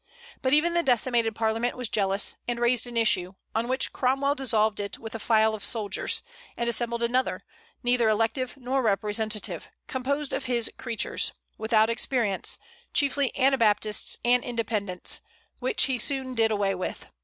[0.41, 4.79] But even the decimated Parliament was jealous, and raised an issue, on which Cromwell dissolved
[4.79, 6.23] it with a file of soldiers,
[6.57, 7.43] and assembled another,
[7.83, 12.57] neither elective nor representative, composed of his creatures, without experience,
[12.93, 15.21] chiefly Anabaptists and Independents;
[15.59, 17.05] which he soon did away with.